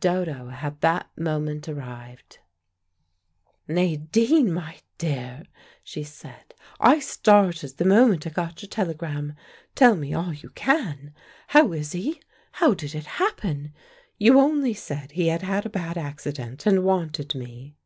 Dodo 0.00 0.48
had 0.48 0.80
that 0.80 1.16
moment 1.16 1.68
arrived. 1.68 2.40
"Nadine, 3.68 4.52
my 4.52 4.78
dear," 4.98 5.44
she 5.84 6.02
said, 6.02 6.54
"I 6.80 6.98
started 6.98 7.76
the 7.78 7.84
moment 7.84 8.26
I 8.26 8.30
got 8.30 8.60
your 8.62 8.68
telegram. 8.68 9.36
Tell 9.76 9.94
me 9.94 10.12
all 10.12 10.32
you 10.34 10.50
can. 10.50 11.14
How 11.46 11.70
is 11.70 11.92
he? 11.92 12.20
How 12.50 12.74
did 12.74 12.96
it 12.96 13.06
happen? 13.22 13.72
You 14.18 14.40
only 14.40 14.74
said 14.74 15.12
he 15.12 15.28
had 15.28 15.42
had 15.42 15.64
a 15.66 15.70
bad 15.70 15.96
accident, 15.96 16.66
and 16.66 16.82
wanted 16.82 17.36
me." 17.36 17.76